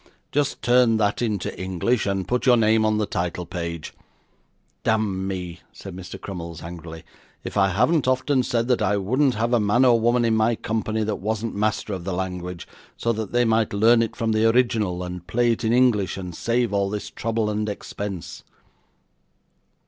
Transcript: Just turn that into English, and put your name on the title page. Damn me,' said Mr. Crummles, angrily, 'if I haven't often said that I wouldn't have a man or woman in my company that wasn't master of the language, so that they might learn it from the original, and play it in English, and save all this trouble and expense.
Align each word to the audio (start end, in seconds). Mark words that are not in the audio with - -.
Just 0.31 0.63
turn 0.63 0.97
that 0.97 1.21
into 1.21 1.55
English, 1.61 2.07
and 2.07 2.27
put 2.27 2.47
your 2.47 2.57
name 2.57 2.85
on 2.85 2.97
the 2.97 3.05
title 3.05 3.45
page. 3.45 3.93
Damn 4.83 5.27
me,' 5.27 5.59
said 5.71 5.95
Mr. 5.95 6.19
Crummles, 6.19 6.63
angrily, 6.63 7.03
'if 7.43 7.55
I 7.55 7.67
haven't 7.69 8.07
often 8.07 8.41
said 8.41 8.67
that 8.69 8.81
I 8.81 8.97
wouldn't 8.97 9.35
have 9.35 9.53
a 9.53 9.59
man 9.59 9.85
or 9.85 9.99
woman 9.99 10.25
in 10.25 10.35
my 10.35 10.55
company 10.55 11.03
that 11.03 11.17
wasn't 11.17 11.53
master 11.53 11.93
of 11.93 12.03
the 12.03 12.13
language, 12.13 12.67
so 12.97 13.13
that 13.13 13.31
they 13.31 13.45
might 13.45 13.73
learn 13.73 14.01
it 14.01 14.15
from 14.15 14.31
the 14.31 14.49
original, 14.49 15.03
and 15.03 15.27
play 15.27 15.51
it 15.51 15.63
in 15.63 15.71
English, 15.71 16.17
and 16.17 16.33
save 16.33 16.73
all 16.73 16.89
this 16.89 17.11
trouble 17.11 17.47
and 17.51 17.69
expense. 17.69 18.43